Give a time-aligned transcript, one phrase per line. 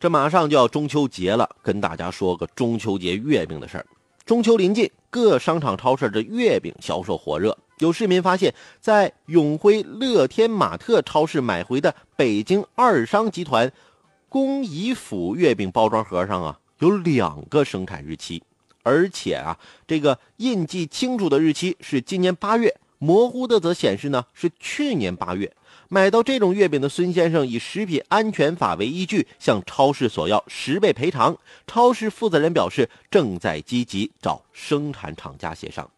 [0.00, 3.84] 这马上就要中秋节了，跟大家说个中秋节月饼的事儿。
[4.24, 7.54] 中秋临近，各商场、超市的月饼销售火热。
[7.80, 13.70] 有市民发现，在永辉乐天玛特超市买回的北京二商集团
[14.30, 18.42] 工怡府月饼包装盒上啊，有两个生产日期，
[18.82, 25.52] 而且啊，这个印记清楚的日期是今年八月，模糊的则显示呢是去年八月。
[25.88, 31.36] 买到这种月饼的孙先生以食品安全法为依据，向超市索要十倍赔偿。
[31.66, 35.90] 超市负责人表示，正在积极找生产厂家协商。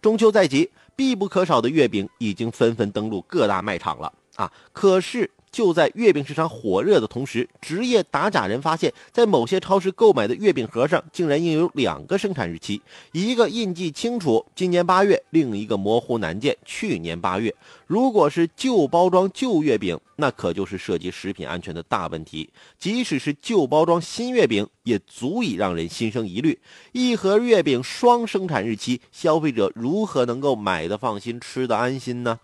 [0.00, 4.50] 中秋在即，必不可少的月饼已经纷纷登陆各大卖场了啊！
[4.72, 5.30] 可是。
[5.56, 12.82] 就在月饼市场火热的同时，职业打假人发现，在某些超市购买的月饼盒上竟然印有两个生产日期，
[13.12, 17.54] 一个印记清楚今年八月，另一个模糊难见去年八月。
[17.86, 22.46] 如果是旧包装旧月饼，那可就是涉及食品安全的大问题；
[22.78, 26.58] 即使是旧包装新月饼，也足以让人心生疑虑。
[26.92, 32.38] 一盒月饼双生产日期，消费者如何能够买的放心，吃的安心呢？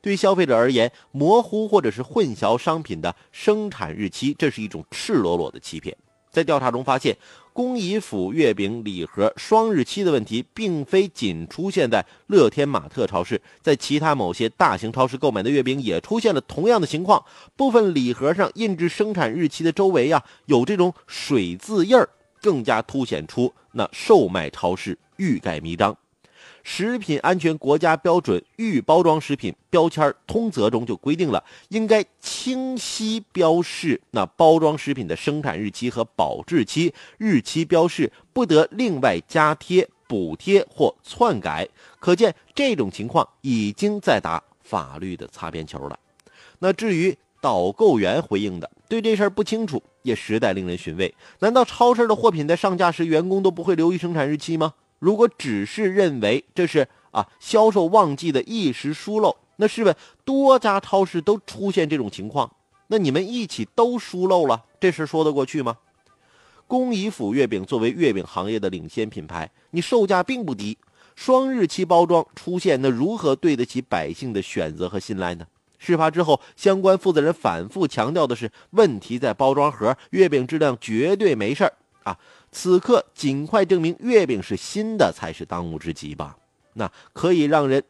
[0.00, 5.96] 对消费者而言，模糊或者是混淆商品的生产日期，这是一种赤裸裸的欺骗。
[6.30, 7.16] 在调查中发现，
[7.54, 17.24] 工艺府月饼礼盒双日期的问题，并非仅出现在乐天玛特超市，在其他某些大型超市购买的月饼也出现了同样的情况。
[17.56, 22.06] 部分礼盒上印制生产日期的周围呀，有这种水字印儿，
[22.42, 25.96] 更加凸显出那售卖超市欲盖弥彰。
[26.68, 41.68] 食品安全国家标准《预包装食品标签通则》中就规定了，应该清晰标示那包装食品的生产日期和保质期，日期标示不得另外加贴、补贴或篡改。
[42.00, 45.96] 可见这种情况已经在打法律的擦边球了。
[46.58, 51.14] 那至于导购员回应的，对这事儿不清楚，也实在令人寻味。
[51.38, 54.74] 难道超市的货品在上架时，员工都不会留意生产日期吗？
[54.98, 59.94] 如果只是认为这是啊销售旺季的一时疏漏，那试问
[60.24, 62.50] 多家超市都出现这种情况，
[62.88, 65.78] 那你们一起都疏漏了，这事说得过去吗？
[66.66, 70.76] 工艺府月饼作为月饼行业的领先品牌，你售价并不低，
[71.14, 75.46] 双日期包装出现，那如何对得起百姓的选择和信赖呢？
[75.78, 81.72] 事发之后，相关负责人反复强调的是，问题在包装盒，月饼质量绝对没事儿
[82.06, 82.16] 啊。
[82.52, 86.36] 此刻尽快证明月饼是新的才是当务之急吧，
[86.74, 87.82] 那可以让人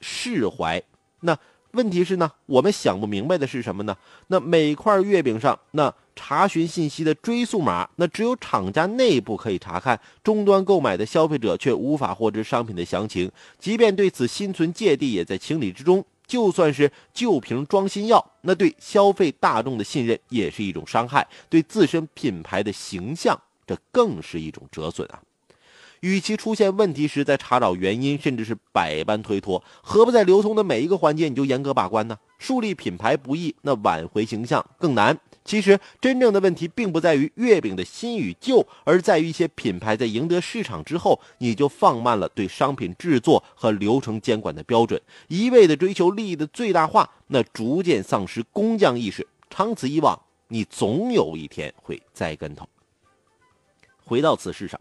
[0.00, 0.80] 释怀。
[1.20, 1.36] 那
[1.72, 3.96] 问题是呢，我们想不明白的是什么呢？
[4.28, 13.28] 那每块月饼上那查询信息的追溯码，那只有厂家内部可以查看，终端购买的消费者却无法获知商品的详情。
[13.58, 16.04] 即便对此心存芥蒂，也在情理之中。
[16.26, 23.38] 就算是旧瓶装新药，那对消费大众的信任也是一种伤害，对自身品牌的形象。
[23.66, 25.22] 这更是一种折损啊！
[26.00, 32.18] 与其出现问题时再查找原因，甚至是百般推脱，何不在流通的每一个环节你就严格把关呢？
[32.38, 35.18] 树立品牌不易，那挽回形象更难。
[35.46, 49.26] 其实，真正的问题并不在于月饼的新与旧，而在于一些品牌在赢得市场之后，你就放慢了对商品制作和流程监管的标准，一味的追求利益的最大化，那逐渐丧失工匠意识。
[49.48, 52.68] 长此以往，你总有一天会栽跟头。
[54.04, 54.80] 回到此事上，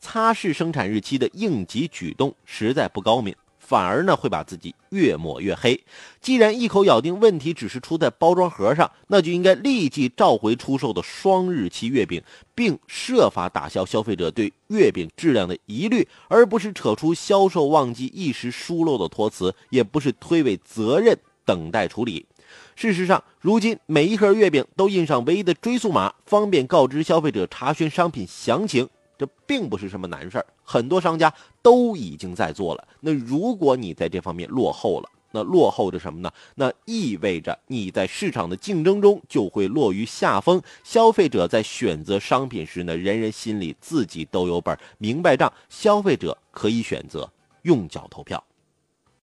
[0.00, 5.78] 擦拭生产日期的应急举动实在不高明，反而呢会把自己越抹越黑。
[6.20, 12.22] 既然一口咬定问题只是出在包装盒上，那就应该立即召回出售的双日期月饼，
[12.54, 22.26] 并设法打消消费者对月饼质量的疑虑，而不是扯出销售旺季一时疏漏的托词，也不是推诿责任等待处理。
[22.74, 28.88] 事实上，如今每一盒月饼都印上唯一的追溯码，方便告知消费者查询商品详情。
[29.18, 32.88] 这并不是什么难事儿，很多商家都已经在做了。
[33.00, 36.30] 那如果你在这方面落后了，那落后着什么呢？
[36.56, 40.60] 那意味着你在市场的竞争中就会落于下风。
[40.82, 45.52] 消费者在选择商品时呢，人人心里自己都有本，明白账。
[45.68, 47.30] 消费者可以选择
[47.62, 48.42] 用脚投票。